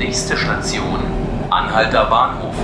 Nächste 0.00 0.34
Station, 0.34 0.98
Anhalter 1.50 2.06
Bahnhof. 2.06 2.54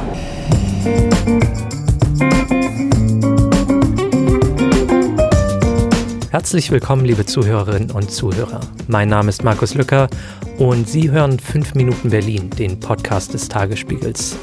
Herzlich 6.31 6.71
willkommen, 6.71 7.05
liebe 7.05 7.27
Zuhörerinnen 7.27 7.91
und 7.91 8.11
Zuhörer. 8.11 8.61
Mein 8.89 9.11
Name 9.11 9.29
ist 9.29 9.45
Markus 9.45 9.75
Lücker 9.75 10.09
und 10.57 10.89
Sie 10.89 11.11
hören 11.11 11.39
5 11.39 11.75
Minuten 11.75 12.09
Berlin, 12.09 12.49
den 12.49 12.81
Podcast 12.81 13.35
des 13.35 13.51
Tagesspiegels. 13.51 14.39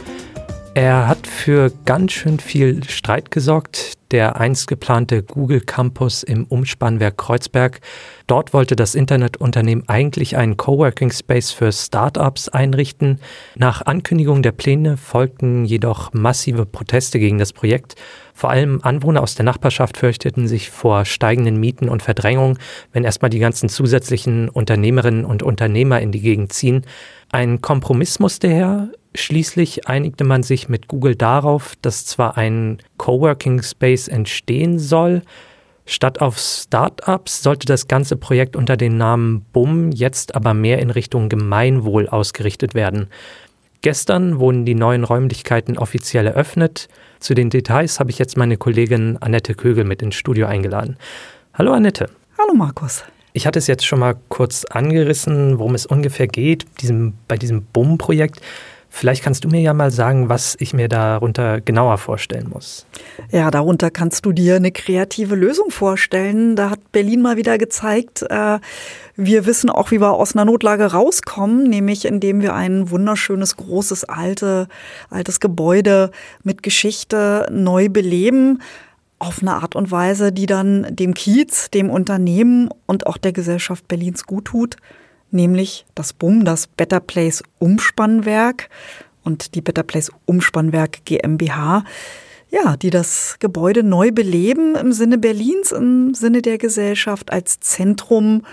Er 0.76 1.08
hat 1.08 1.26
für 1.26 1.72
ganz 1.86 2.12
schön 2.12 2.40
viel 2.40 2.84
Streit 2.88 3.32
gesorgt. 3.32 3.93
Der 4.14 4.40
einst 4.40 4.68
geplante 4.68 5.24
Google 5.24 5.62
Campus 5.62 6.22
im 6.22 6.46
Umspannwerk 6.46 7.18
Kreuzberg. 7.18 7.82
Dort 8.28 8.54
wollte 8.54 8.76
das 8.76 8.94
Internetunternehmen 8.94 9.90
eigentlich 9.90 10.38
einen 10.38 10.56
Coworking 10.56 11.10
Space 11.10 11.50
für 11.50 11.72
Startups 11.72 12.48
einrichten. 12.48 13.20
Nach 13.56 13.82
Ankündigung 13.82 14.44
der 14.44 14.52
Pläne 14.52 14.98
folgten 14.98 15.66
jedoch 15.66 16.14
massive 16.14 16.68
Proteste 16.68 17.18
gegen 17.18 17.40
das 17.40 17.54
Projekt. 17.54 17.96
Vor 18.36 18.52
allem 18.52 18.82
Anwohner 18.84 19.24
aus 19.24 19.34
der 19.34 19.46
Nachbarschaft 19.46 19.98
fürchteten 19.98 20.48
sich 20.48 20.70
vor 20.70 21.06
steigenden 21.06 21.60
Mieten 21.60 21.90
und 21.90 22.04
Verdrängung, 22.04 22.60
wenn 22.92 23.06
erstmal 23.06 23.32
die 23.32 23.40
ganzen 23.40 23.68
zusätzlichen 23.68 24.48
Unternehmerinnen 24.48 25.26
und 25.26 25.42
Unternehmer 25.42 26.02
in 26.02 26.12
die 26.12 26.22
Gegend 26.22 26.54
ziehen. 26.54 26.86
Ein 27.32 27.62
Kompromiss 27.62 28.20
musste 28.20 28.48
her. 28.48 28.90
Schließlich 29.16 29.88
einigte 29.88 30.24
man 30.24 30.42
sich 30.42 30.70
mit 30.70 30.88
Google 30.88 31.16
darauf, 31.16 31.74
dass 31.82 32.06
zwar 32.06 32.38
ein 32.38 32.80
Coworking 32.98 33.62
Space 33.62 34.08
entstehen 34.08 34.80
soll, 34.80 35.22
statt 35.86 36.20
auf 36.20 36.40
Startups 36.40 37.44
sollte 37.44 37.68
das 37.68 37.88
ganze 37.88 38.18
Projekt 38.18 38.56
unter 38.56 38.76
dem 38.76 38.98
Namen 38.98 39.46
BUM 39.54 39.92
jetzt 39.92 40.34
aber 40.34 40.54
mehr 40.56 40.80
in 40.80 40.90
Richtung 40.90 41.30
Gemeinwohl 41.30 42.10
ausgerichtet 42.10 42.74
werden. 42.74 43.08
Gestern 43.84 44.40
wurden 44.40 44.66
die 44.66 44.76
neuen 44.76 45.04
Räumlichkeiten 45.04 45.78
offiziell 45.78 46.26
eröffnet. 46.26 46.88
Zu 47.20 47.34
den 47.34 47.50
Details 47.50 48.00
habe 48.00 48.10
ich 48.10 48.18
jetzt 48.18 48.38
meine 48.38 48.58
Kollegin 48.58 49.18
Annette 49.20 49.54
Kögel 49.54 49.84
mit 49.84 50.02
ins 50.02 50.16
Studio 50.16 50.48
eingeladen. 50.48 50.98
Hallo 51.54 51.74
Annette. 51.74 52.10
Hallo 52.40 52.54
Markus. 52.56 53.04
Ich 53.34 53.46
hatte 53.46 53.60
es 53.60 53.68
jetzt 53.68 53.86
schon 53.86 54.00
mal 54.00 54.16
kurz 54.30 54.64
angerissen, 54.66 55.60
worum 55.60 55.76
es 55.76 55.86
ungefähr 55.86 56.28
geht 56.28 56.66
diesem, 56.82 57.14
bei 57.28 57.36
diesem 57.36 57.64
BUM-Projekt. 57.64 58.42
Vielleicht 58.96 59.24
kannst 59.24 59.44
du 59.44 59.48
mir 59.48 59.60
ja 59.60 59.74
mal 59.74 59.90
sagen, 59.90 60.30
was 60.30 60.56
ich 60.60 60.72
mir 60.72 60.88
darunter 60.88 61.62
genauer 61.62 61.98
vorstellen 61.98 62.48
muss. 62.54 62.86
Ja, 63.32 63.50
darunter 63.50 63.90
kannst 63.90 64.24
du 64.24 64.32
dir 64.32 64.58
eine 64.58 64.72
kreative 64.72 65.34
Lösung 65.34 65.72
vorstellen. 65.72 66.56
Da 66.56 66.70
hat 66.70 66.92
Berlin 66.92 67.24
mal 67.24 67.36
wieder 67.36 67.58
gezeigt, 67.58 68.22
äh, 68.30 68.60
wir 69.16 69.48
wissen 69.48 69.72
auch, 69.72 69.90
wie 69.90 70.00
wir 70.00 70.14
aus 70.14 70.36
einer 70.36 70.46
Notlage 70.46 70.92
rauskommen, 70.92 71.64
nämlich 71.64 72.06
indem 72.06 72.42
wir 72.42 72.54
ein 72.54 72.92
wunderschönes, 72.92 73.58
großes, 73.58 74.04
alte, 74.04 74.68
altes 75.10 75.40
Gebäude 75.40 76.12
mit 76.44 76.62
Geschichte 76.62 77.48
neu 77.52 77.90
beleben 77.90 78.62
auf 79.18 79.42
eine 79.42 79.56
Art 79.56 79.76
und 79.76 79.90
Weise, 79.90 80.32
die 80.32 80.46
dann 80.46 80.96
dem 80.96 81.16
Kiez, 81.16 81.72
dem 81.72 81.90
Unternehmen 81.90 82.70
und 82.86 83.08
auch 83.08 83.18
der 83.18 83.34
Gesellschaft 83.34 83.88
Berlins 83.88 84.26
gut 84.26 84.46
tut 84.46 84.78
nämlich 85.34 85.86
das 85.96 86.14
BUM, 86.14 86.46
das 86.46 86.68
Better 86.68 87.00
Place 87.00 87.44
Umspannwerk 87.60 88.70
und 89.24 89.56
die 89.56 89.62
Better 89.62 89.84
Place 89.84 90.12
Umspannwerk 90.26 91.06
GmbH, 91.06 91.84
ja, 92.50 92.78
die 92.78 92.92
das 92.92 93.38
Gebäude 93.40 93.84
neu 93.84 94.12
beleben 94.12 94.76
im 94.76 94.94
Sinne 94.94 95.18
Berlins, 95.18 95.72
im 95.72 96.14
Sinne 96.14 96.42
der 96.42 96.58
Gesellschaft 96.58 97.32
als 97.32 97.60
Zentrum 97.60 98.44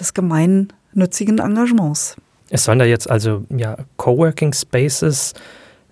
des 0.00 0.14
gemeinnützigen 0.14 1.38
Engagements. 1.38 2.16
Es 2.50 2.64
sollen 2.64 2.78
da 2.78 2.84
jetzt 2.84 3.10
also 3.10 3.44
ja 3.50 3.76
Coworking 3.96 4.52
Spaces 4.52 5.34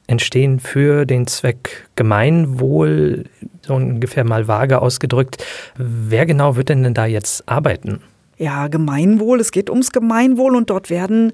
entstehen 0.06 0.60
für 0.60 1.06
den 1.06 1.26
Zweck 1.26 1.88
Gemeinwohl, 1.96 3.24
so 3.62 3.74
ungefähr 3.74 4.24
mal 4.24 4.48
vage 4.48 4.80
ausgedrückt. 4.80 5.44
Wer 5.76 6.26
genau 6.26 6.56
wird 6.56 6.68
denn, 6.68 6.82
denn 6.82 6.94
da 6.94 7.06
jetzt 7.06 7.48
arbeiten? 7.48 8.00
Ja, 8.42 8.66
Gemeinwohl. 8.66 9.40
Es 9.40 9.52
geht 9.52 9.70
ums 9.70 9.92
Gemeinwohl 9.92 10.56
und 10.56 10.68
dort 10.68 10.90
werden 10.90 11.32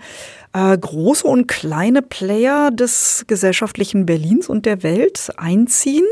äh, 0.52 0.76
große 0.76 1.26
und 1.26 1.48
kleine 1.48 2.02
Player 2.02 2.70
des 2.70 3.24
gesellschaftlichen 3.26 4.04
Berlins 4.04 4.48
und 4.48 4.66
der 4.66 4.82
Welt 4.82 5.30
einziehen. 5.38 6.04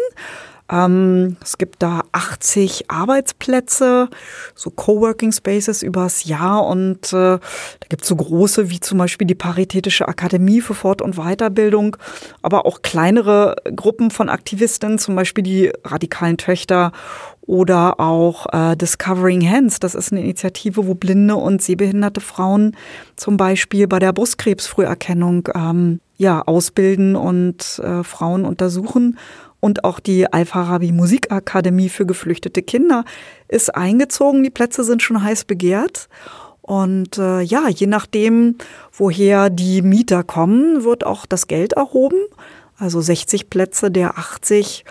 Ähm, 0.70 1.36
es 1.42 1.58
gibt 1.58 1.82
da 1.82 2.02
80 2.12 2.90
Arbeitsplätze, 2.90 4.08
so 4.54 4.70
Coworking 4.70 5.32
Spaces 5.32 5.82
übers 5.82 6.24
Jahr 6.24 6.66
und 6.66 7.12
äh, 7.12 7.38
da 7.38 7.86
gibt 7.88 8.02
es 8.02 8.08
so 8.08 8.16
große 8.16 8.68
wie 8.70 8.80
zum 8.80 8.98
Beispiel 8.98 9.26
die 9.26 9.34
Paritätische 9.34 10.08
Akademie 10.08 10.60
für 10.60 10.74
Fort- 10.74 11.02
und 11.02 11.16
Weiterbildung, 11.16 11.96
aber 12.42 12.66
auch 12.66 12.82
kleinere 12.82 13.56
Gruppen 13.76 14.10
von 14.10 14.28
Aktivistinnen, 14.28 14.98
zum 14.98 15.14
Beispiel 15.14 15.44
die 15.44 15.72
radikalen 15.84 16.36
Töchter 16.36 16.92
oder 17.42 18.00
auch 18.00 18.46
äh, 18.52 18.76
Discovering 18.76 19.48
Hands. 19.48 19.78
Das 19.78 19.94
ist 19.94 20.12
eine 20.12 20.20
Initiative, 20.20 20.86
wo 20.86 20.94
blinde 20.94 21.36
und 21.36 21.62
sehbehinderte 21.62 22.20
Frauen 22.20 22.76
zum 23.14 23.36
Beispiel 23.36 23.86
bei 23.86 24.00
der 24.00 24.12
Brustkrebsfrüherkennung 24.12 25.48
ähm, 25.54 26.00
ja, 26.18 26.42
ausbilden 26.42 27.14
und 27.14 27.80
äh, 27.84 28.02
Frauen 28.02 28.44
untersuchen. 28.44 29.18
Und 29.66 29.82
auch 29.82 29.98
die 29.98 30.32
Al-Farabi 30.32 30.92
Musikakademie 30.92 31.88
für 31.88 32.06
geflüchtete 32.06 32.62
Kinder 32.62 33.04
ist 33.48 33.74
eingezogen. 33.74 34.44
Die 34.44 34.50
Plätze 34.50 34.84
sind 34.84 35.02
schon 35.02 35.24
heiß 35.24 35.44
begehrt. 35.44 36.08
Und 36.62 37.18
äh, 37.18 37.40
ja, 37.40 37.68
je 37.68 37.88
nachdem, 37.88 38.58
woher 38.92 39.50
die 39.50 39.82
Mieter 39.82 40.22
kommen, 40.22 40.84
wird 40.84 41.04
auch 41.04 41.26
das 41.26 41.48
Geld 41.48 41.72
erhoben. 41.72 42.18
Also 42.78 43.00
60 43.00 43.50
Plätze 43.50 43.90
der 43.90 44.16
80 44.18 44.84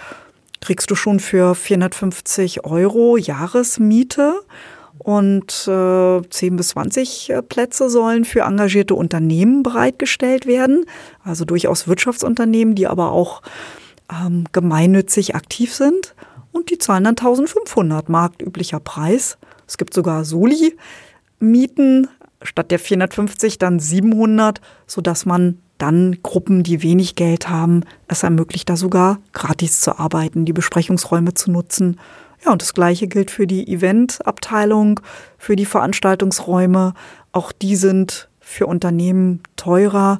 kriegst 0.59 0.91
du 0.91 0.95
schon 0.95 1.21
für 1.21 1.55
450 1.55 2.65
Euro 2.65 3.15
Jahresmiete. 3.15 4.41
Und 4.97 5.69
äh, 5.69 6.21
10 6.29 6.57
bis 6.57 6.67
20 6.69 7.29
äh, 7.29 7.41
Plätze 7.41 7.89
sollen 7.89 8.25
für 8.25 8.41
engagierte 8.41 8.95
Unternehmen 8.95 9.63
bereitgestellt 9.63 10.45
werden. 10.45 10.85
Also 11.23 11.45
durchaus 11.45 11.87
Wirtschaftsunternehmen, 11.87 12.75
die 12.75 12.87
aber 12.87 13.13
auch 13.13 13.41
ähm, 14.11 14.45
gemeinnützig 14.51 15.35
aktiv 15.35 15.73
sind. 15.73 16.15
Und 16.51 16.69
die 16.69 16.77
zahlen 16.77 17.03
dann 17.03 17.17
1500 17.17 18.09
marktüblicher 18.09 18.79
Preis. 18.79 19.37
Es 19.67 19.77
gibt 19.77 19.93
sogar 19.93 20.23
Soli-Mieten, 20.23 22.07
statt 22.41 22.71
der 22.71 22.79
450 22.79 23.57
dann 23.57 23.79
700, 23.79 24.61
sodass 24.87 25.25
man 25.25 25.59
dann 25.77 26.19
Gruppen, 26.23 26.63
die 26.63 26.83
wenig 26.83 27.15
Geld 27.15 27.49
haben, 27.49 27.83
es 28.07 28.23
ermöglicht 28.23 28.69
da 28.69 28.77
sogar 28.77 29.19
gratis 29.33 29.81
zu 29.81 29.99
arbeiten, 29.99 30.45
die 30.45 30.53
Besprechungsräume 30.53 31.33
zu 31.33 31.51
nutzen. 31.51 31.99
Ja, 32.45 32.51
und 32.51 32.61
das 32.61 32.73
Gleiche 32.73 33.07
gilt 33.07 33.31
für 33.31 33.47
die 33.47 33.67
Eventabteilung, 33.67 34.99
für 35.37 35.55
die 35.55 35.65
Veranstaltungsräume. 35.65 36.93
Auch 37.31 37.51
die 37.51 37.75
sind 37.75 38.29
für 38.39 38.67
Unternehmen 38.67 39.41
teurer, 39.55 40.19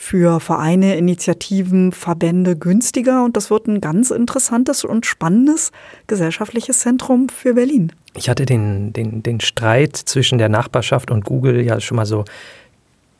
für 0.00 0.38
Vereine, 0.38 0.96
Initiativen, 0.96 1.90
Verbände 1.90 2.56
günstiger. 2.56 3.24
Und 3.24 3.36
das 3.36 3.50
wird 3.50 3.66
ein 3.66 3.80
ganz 3.80 4.12
interessantes 4.12 4.84
und 4.84 5.06
spannendes 5.06 5.72
gesellschaftliches 6.06 6.78
Zentrum 6.78 7.28
für 7.28 7.54
Berlin. 7.54 7.90
Ich 8.14 8.28
hatte 8.30 8.46
den, 8.46 8.92
den, 8.92 9.24
den 9.24 9.40
Streit 9.40 9.96
zwischen 9.96 10.38
der 10.38 10.48
Nachbarschaft 10.48 11.10
und 11.10 11.24
Google 11.24 11.60
ja 11.62 11.80
schon 11.80 11.96
mal 11.96 12.06
so 12.06 12.24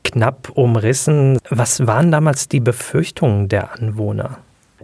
knapp 0.05 0.51
umrissen. 0.55 1.37
Was 1.49 1.85
waren 1.85 2.11
damals 2.11 2.47
die 2.47 2.61
Befürchtungen 2.61 3.49
der 3.49 3.73
Anwohner? 3.73 4.37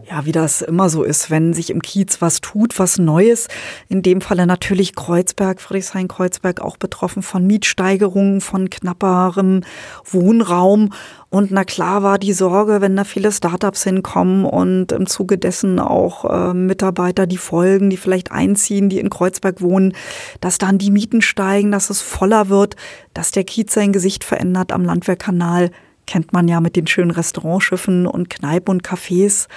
Ja, 0.08 0.24
wie 0.26 0.32
das 0.32 0.62
immer 0.62 0.88
so 0.88 1.02
ist, 1.02 1.32
wenn 1.32 1.54
sich 1.56 1.72
im 1.72 1.82
Kiez 1.82 2.22
was 2.22 2.40
tut, 2.40 2.78
was 2.78 3.00
Neues. 3.00 3.48
In 3.90 4.04
dem 4.04 4.22
Falle 4.22 4.46
natürlich 4.46 4.94
Kreuzberg, 4.94 5.60
Friedrichshain-Kreuzberg 5.60 6.62
auch 6.62 6.78
betroffen 6.78 7.24
von 7.24 7.48
Mietsteigerungen, 7.48 8.40
von 8.40 8.70
knapperem 8.70 9.62
Wohnraum. 10.06 10.94
Und 11.30 11.50
na 11.50 11.64
klar 11.64 12.04
war 12.04 12.20
die 12.20 12.34
Sorge, 12.34 12.82
wenn 12.82 12.96
da 12.96 13.04
viele 13.04 13.32
Startups 13.32 13.84
hinkommen 13.84 14.46
und 14.46 14.92
im 14.92 15.08
Zuge 15.08 15.40
dessen 15.40 15.80
auch 15.80 16.26
äh, 16.26 16.54
Mitarbeiter, 16.54 17.26
die 17.26 17.38
folgen, 17.38 17.90
die 17.90 17.98
vielleicht 17.98 18.32
einziehen, 18.32 18.90
die 18.90 19.00
in 19.00 19.10
Kreuzberg 19.10 19.60
wohnen, 19.60 19.94
dass 20.40 20.60
dann 20.60 20.78
die 20.78 20.92
Mieten 20.92 21.24
steigen, 21.24 21.72
dass 21.72 21.90
es 21.90 22.04
voller 22.04 22.50
wird, 22.50 22.76
dass 23.16 23.32
der 23.32 23.44
Kiez 23.44 23.74
sein 23.74 23.92
Gesicht 23.92 24.24
verändert 24.24 24.72
am 24.72 24.86
Landwehrkanal. 24.86 25.72
Kennt 26.06 26.32
man 26.32 26.48
ja 26.48 26.62
mit 26.62 26.76
den 26.76 26.86
schönen 26.86 27.10
Restaurantschiffen 27.10 28.06
und 28.06 28.30
Kneipen 28.30 28.70
und 28.70 28.84
Cafés. 28.84 29.48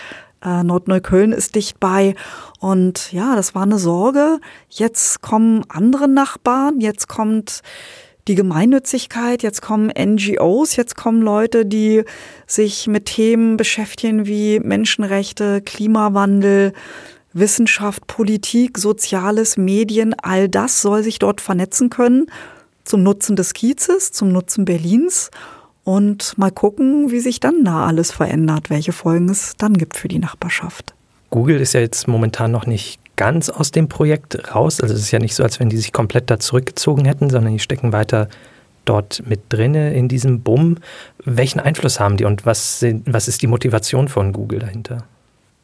Äh, 0.45 0.63
Nordneukölln 0.63 1.33
ist 1.33 1.55
dicht 1.55 1.81
bei. 1.81 2.15
Und 2.61 3.13
ja, 3.13 3.35
das 3.37 3.55
war 3.55 3.63
eine 3.63 3.79
Sorge. 3.79 4.39
Jetzt 4.69 5.21
kommen 5.21 5.65
andere 5.69 6.09
Nachbarn, 6.09 6.81
jetzt 6.81 7.09
kommt 7.09 7.63
die 8.29 8.35
Gemeinnützigkeit, 8.35 9.43
jetzt 9.43 9.63
kommen 9.63 9.91
NGOs, 9.91 10.77
jetzt 10.77 10.97
kommen 10.97 11.23
Leute, 11.23 11.65
die 11.65 12.05
sich 12.47 12.87
mit 12.87 13.07
Themen 13.07 13.57
beschäftigen 13.57 14.27
wie 14.27 14.61
Menschenrechte, 14.61 15.63
Klimawandel, 15.63 16.75
Wissenschaft, 17.33 18.07
Politik, 18.07 18.77
Soziales, 18.79 19.57
Medien, 19.57 20.15
all 20.15 20.49
das 20.49 20.83
soll 20.83 21.03
sich 21.03 21.19
dort 21.19 21.41
vernetzen 21.41 21.89
können 21.89 22.27
zum 22.85 23.03
Nutzen 23.03 23.37
des 23.37 23.55
Kiezes, 23.55 24.13
zum 24.13 24.33
Nutzen 24.33 24.65
Berlins 24.65 25.31
und 25.89 26.37
mal 26.37 26.51
gucken, 26.51 27.11
wie 27.11 27.19
sich 27.19 27.41
dann 27.41 27.65
da 27.65 27.87
alles 27.87 28.11
verändert, 28.11 28.69
welche 28.69 28.93
Folgen 28.93 29.31
es 29.31 29.55
dann 29.57 29.73
gibt 29.73 29.97
für 29.97 30.07
die 30.07 30.19
Nachbarschaft. 30.19 30.93
Google 31.31 31.59
ist 31.63 31.73
ja 31.73 31.81
jetzt 31.81 32.07
momentan 32.07 32.51
noch 32.51 32.67
nicht 32.67 33.01
ganz 33.17 33.49
aus 33.49 33.71
dem 33.71 33.89
Projekt 33.89 34.55
raus. 34.55 34.83
Also 34.83 34.93
es 34.95 35.01
ist 35.01 35.13
ja 35.13 35.19
nicht 35.19 35.35
so, 35.35 35.43
als 35.43 35.59
wenn 35.61 35.71
die 35.71 35.79
sich 35.79 35.95
komplett 35.95 36.29
da 36.29 36.39
zurückgezogen 36.39 37.07
hätten, 37.07 37.31
sondern 37.31 37.55
die 37.55 37.59
stecken 37.59 37.95
weiter 37.95 38.29
dort 38.85 39.23
mit 39.27 39.41
drinne 39.49 39.95
in 39.95 40.09
diesem 40.09 40.43
Bumm. 40.43 40.77
Welchen 41.25 41.59
Einfluss 41.59 41.99
haben 41.99 42.19
die 42.19 42.27
und 42.27 42.45
was, 42.45 42.81
sind, 42.81 43.11
was 43.11 43.27
ist 43.27 43.41
die 43.41 43.47
Motivation 43.47 44.09
von 44.09 44.35
Google 44.35 44.59
dahinter? 44.59 45.05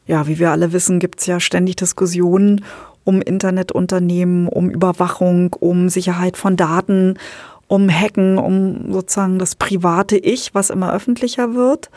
Ja, 0.07 0.25
wie 0.25 0.39
wir 0.39 0.49
alle 0.49 0.73
wissen, 0.73 0.97
gibt 0.97 1.19
es 1.19 1.27
ja 1.27 1.39
ständig 1.39 1.75
Diskussionen 1.75 2.65
um 3.03 3.21
Internetunternehmen, 3.21 4.47
um 4.47 4.71
Überwachung, 4.71 5.53
um 5.59 5.89
Sicherheit 5.89 6.35
von 6.35 6.57
Daten, 6.57 7.19
um 7.67 7.89
Hacken, 7.89 8.37
um 8.37 8.91
sozusagen 8.91 9.39
das 9.39 9.55
private 9.55 10.17
Ich, 10.17 10.53
was 10.53 10.69
immer 10.69 10.93
öffentlicher 10.93 11.55
wird. 11.55 11.89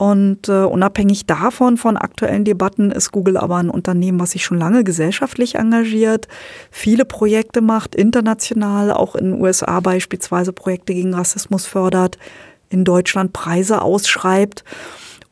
Und 0.00 0.48
äh, 0.48 0.62
unabhängig 0.62 1.26
davon, 1.26 1.76
von 1.76 1.98
aktuellen 1.98 2.46
Debatten, 2.46 2.90
ist 2.90 3.12
Google 3.12 3.36
aber 3.36 3.56
ein 3.56 3.68
Unternehmen, 3.68 4.18
was 4.18 4.30
sich 4.30 4.44
schon 4.44 4.56
lange 4.56 4.82
gesellschaftlich 4.82 5.56
engagiert, 5.56 6.26
viele 6.70 7.04
Projekte 7.04 7.60
macht, 7.60 7.94
international, 7.94 8.92
auch 8.92 9.14
in 9.14 9.32
den 9.32 9.40
USA 9.42 9.78
beispielsweise 9.80 10.54
Projekte 10.54 10.94
gegen 10.94 11.12
Rassismus 11.12 11.66
fördert, 11.66 12.16
in 12.70 12.84
Deutschland 12.84 13.34
Preise 13.34 13.82
ausschreibt. 13.82 14.64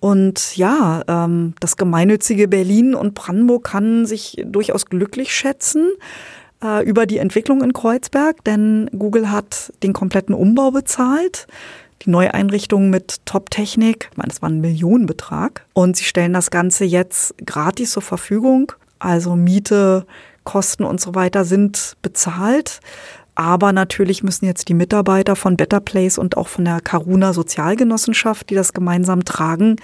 Und 0.01 0.55
ja, 0.59 1.03
ähm, 1.09 1.55
das 1.61 1.79
gemeinnützige 1.79 2.47
Berlin 2.47 2.95
und 2.95 3.15
Brandenburg 3.15 3.65
kann 3.65 4.05
sich 4.05 4.37
durchaus 4.45 4.85
glücklich 4.85 5.33
schätzen 5.33 5.93
äh, 6.63 6.85
über 6.85 7.07
die 7.07 7.19
Entwicklung 7.19 7.63
in 7.63 7.73
Kreuzberg, 7.73 8.45
denn 8.45 8.91
Google 8.97 9.31
hat 9.31 9.73
den 9.83 9.93
kompletten 9.93 10.35
Umbau 10.35 10.71
bezahlt 10.71 11.47
die 12.03 12.11
Neueinrichtung 12.11 12.91
mit 12.91 13.27
Top-Technik. 13.27 14.09
Ich 14.13 14.17
meine, 14.17 14.31
es 14.31 14.43
war 14.43 14.49
ein 14.49 14.61
Millionenbetrag. 14.61 15.65
Und 15.73 15.97
sie 15.97 16.05
stellen 16.05 16.33
das 16.33 16.51
Ganze 16.51 16.85
jetzt 16.85 17.35
gratis 17.45 17.93
zur 17.93 18.03
Verfügung. 18.03 18.73
Also 18.99 19.37
Miete, 19.37 20.07
Kosten 20.45 20.85
und 20.85 21.01
so 21.01 21.15
weiter 21.15 21.45
sind 21.45 21.97
bezahlt. 22.03 22.81
Aber 23.35 23.73
natürlich 23.73 24.23
müssen 24.23 24.47
jetzt 24.47 24.69
die 24.69 24.75
Mitarbeiter 24.75 25.37
von 25.37 25.57
Better 25.57 25.81
Place 25.81 26.19
und 26.19 26.37
auch 26.37 26.49
von 26.49 26.65
der 26.65 26.81
Karuna 26.81 27.33
Sozialgenossenschaft, 27.33 28.51
die 28.51 28.55
das 28.55 28.73
gemeinsam 28.73 29.25
tragen, 29.25 29.77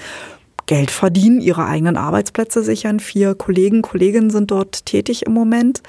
Geld 0.66 0.90
verdienen, 0.90 1.40
ihre 1.40 1.66
eigenen 1.66 1.96
Arbeitsplätze 1.96 2.62
sichern. 2.62 2.98
Vier 2.98 3.34
Kollegen, 3.34 3.82
Kolleginnen 3.82 4.30
sind 4.30 4.50
dort 4.50 4.86
tätig 4.86 5.26
im 5.26 5.32
Moment. 5.32 5.82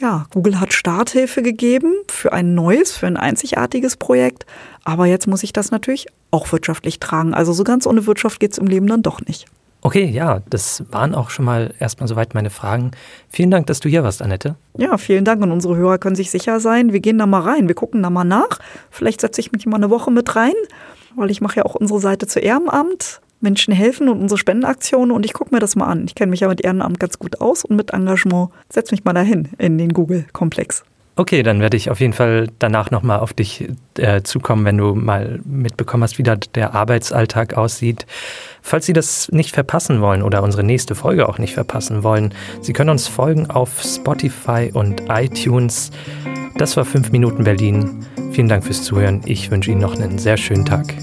Ja, 0.00 0.26
Google 0.30 0.60
hat 0.60 0.72
Starthilfe 0.72 1.42
gegeben 1.42 1.92
für 2.08 2.32
ein 2.32 2.54
neues, 2.54 2.96
für 2.96 3.08
ein 3.08 3.16
einzigartiges 3.16 3.96
Projekt. 3.96 4.46
Aber 4.84 5.06
jetzt 5.06 5.26
muss 5.26 5.42
ich 5.42 5.52
das 5.52 5.72
natürlich 5.72 6.06
auch 6.30 6.52
wirtschaftlich 6.52 7.00
tragen. 7.00 7.34
Also 7.34 7.52
so 7.52 7.64
ganz 7.64 7.84
ohne 7.84 8.06
Wirtschaft 8.06 8.38
geht 8.38 8.52
es 8.52 8.58
im 8.58 8.68
Leben 8.68 8.86
dann 8.86 9.02
doch 9.02 9.20
nicht. 9.22 9.46
Okay, 9.80 10.04
ja, 10.04 10.40
das 10.50 10.84
waren 10.90 11.14
auch 11.14 11.30
schon 11.30 11.44
mal 11.44 11.74
erstmal 11.80 12.08
soweit 12.08 12.34
meine 12.34 12.50
Fragen. 12.50 12.92
Vielen 13.28 13.50
Dank, 13.50 13.66
dass 13.66 13.80
du 13.80 13.88
hier 13.88 14.04
warst, 14.04 14.22
Annette. 14.22 14.54
Ja, 14.76 14.98
vielen 14.98 15.24
Dank 15.24 15.42
und 15.42 15.50
unsere 15.50 15.76
Hörer 15.76 15.98
können 15.98 16.16
sich 16.16 16.30
sicher 16.30 16.60
sein. 16.60 16.92
Wir 16.92 17.00
gehen 17.00 17.18
da 17.18 17.26
mal 17.26 17.42
rein, 17.42 17.68
wir 17.68 17.74
gucken 17.74 18.02
da 18.02 18.10
mal 18.10 18.24
nach. 18.24 18.58
Vielleicht 18.90 19.20
setze 19.20 19.40
ich 19.40 19.52
mich 19.52 19.66
mal 19.66 19.76
eine 19.76 19.90
Woche 19.90 20.10
mit 20.10 20.34
rein, 20.36 20.54
weil 21.16 21.30
ich 21.30 21.40
mache 21.40 21.56
ja 21.56 21.64
auch 21.64 21.74
unsere 21.74 22.00
Seite 22.00 22.26
zu 22.26 22.38
Ehrenamt. 22.40 23.20
Menschen 23.40 23.72
helfen 23.72 24.08
und 24.08 24.20
unsere 24.20 24.38
Spendenaktionen 24.38 25.10
und 25.10 25.24
ich 25.24 25.32
gucke 25.32 25.54
mir 25.54 25.60
das 25.60 25.76
mal 25.76 25.86
an. 25.86 26.04
Ich 26.06 26.14
kenne 26.14 26.30
mich 26.30 26.40
ja 26.40 26.48
mit 26.48 26.60
Ehrenamt 26.60 27.00
ganz 27.00 27.18
gut 27.18 27.40
aus 27.40 27.64
und 27.64 27.76
mit 27.76 27.90
Engagement 27.90 28.50
setze 28.68 28.94
mich 28.94 29.04
mal 29.04 29.12
dahin 29.12 29.48
in 29.58 29.78
den 29.78 29.92
Google-Komplex. 29.92 30.84
Okay, 31.18 31.42
dann 31.42 31.60
werde 31.60 31.76
ich 31.76 31.90
auf 31.90 31.98
jeden 31.98 32.12
Fall 32.12 32.46
danach 32.60 32.92
nochmal 32.92 33.18
auf 33.18 33.32
dich 33.32 33.68
äh, 33.96 34.22
zukommen, 34.22 34.64
wenn 34.64 34.78
du 34.78 34.94
mal 34.94 35.40
mitbekommen 35.44 36.04
hast, 36.04 36.16
wie 36.16 36.22
da 36.22 36.36
der 36.36 36.76
Arbeitsalltag 36.76 37.54
aussieht. 37.54 38.06
Falls 38.62 38.86
Sie 38.86 38.92
das 38.92 39.28
nicht 39.32 39.52
verpassen 39.52 40.00
wollen 40.00 40.22
oder 40.22 40.44
unsere 40.44 40.62
nächste 40.62 40.94
Folge 40.94 41.28
auch 41.28 41.38
nicht 41.38 41.54
verpassen 41.54 42.04
wollen, 42.04 42.32
Sie 42.60 42.72
können 42.72 42.90
uns 42.90 43.08
folgen 43.08 43.50
auf 43.50 43.82
Spotify 43.82 44.70
und 44.72 45.02
iTunes. 45.08 45.90
Das 46.56 46.76
war 46.76 46.84
5 46.84 47.10
Minuten 47.10 47.42
Berlin. 47.42 48.06
Vielen 48.30 48.48
Dank 48.48 48.64
fürs 48.64 48.84
Zuhören. 48.84 49.22
Ich 49.24 49.50
wünsche 49.50 49.72
Ihnen 49.72 49.80
noch 49.80 49.96
einen 49.96 50.18
sehr 50.18 50.36
schönen 50.36 50.66
Tag. 50.66 50.94